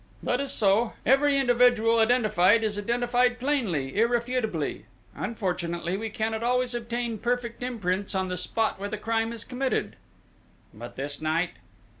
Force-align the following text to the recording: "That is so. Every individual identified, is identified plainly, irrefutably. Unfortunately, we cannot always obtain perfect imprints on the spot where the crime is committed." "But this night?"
"That 0.23 0.41
is 0.41 0.51
so. 0.51 0.93
Every 1.05 1.37
individual 1.37 1.99
identified, 1.99 2.63
is 2.63 2.75
identified 2.75 3.37
plainly, 3.39 3.95
irrefutably. 3.95 4.87
Unfortunately, 5.15 5.95
we 5.95 6.09
cannot 6.09 6.41
always 6.41 6.73
obtain 6.73 7.19
perfect 7.19 7.61
imprints 7.61 8.15
on 8.15 8.27
the 8.27 8.35
spot 8.35 8.79
where 8.79 8.89
the 8.89 8.97
crime 8.97 9.31
is 9.31 9.43
committed." 9.43 9.97
"But 10.73 10.95
this 10.95 11.21
night?" 11.21 11.51